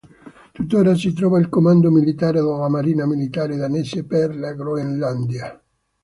Tuttora 0.51 0.95
si 0.95 1.13
trova 1.13 1.37
il 1.37 1.47
comando 1.47 1.91
militare 1.91 2.39
della 2.41 2.67
Marina 2.69 3.05
militare 3.05 3.55
danese 3.55 4.03
per 4.03 4.35
la 4.35 4.51
Groenlandia. 4.53 5.61